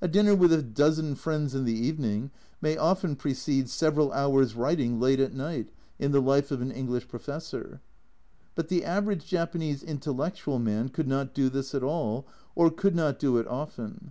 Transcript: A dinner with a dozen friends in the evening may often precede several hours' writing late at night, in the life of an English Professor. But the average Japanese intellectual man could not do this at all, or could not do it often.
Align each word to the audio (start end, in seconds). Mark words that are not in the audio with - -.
A 0.00 0.08
dinner 0.08 0.34
with 0.34 0.52
a 0.52 0.62
dozen 0.62 1.14
friends 1.14 1.54
in 1.54 1.64
the 1.64 1.72
evening 1.72 2.32
may 2.60 2.76
often 2.76 3.14
precede 3.14 3.68
several 3.68 4.12
hours' 4.12 4.56
writing 4.56 4.98
late 4.98 5.20
at 5.20 5.32
night, 5.32 5.70
in 6.00 6.10
the 6.10 6.20
life 6.20 6.50
of 6.50 6.60
an 6.60 6.72
English 6.72 7.06
Professor. 7.06 7.80
But 8.56 8.66
the 8.66 8.84
average 8.84 9.28
Japanese 9.28 9.84
intellectual 9.84 10.58
man 10.58 10.88
could 10.88 11.06
not 11.06 11.32
do 11.34 11.48
this 11.48 11.72
at 11.72 11.84
all, 11.84 12.26
or 12.56 12.68
could 12.72 12.96
not 12.96 13.20
do 13.20 13.36
it 13.38 13.46
often. 13.46 14.10